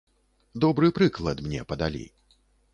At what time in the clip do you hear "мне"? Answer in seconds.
1.51-1.61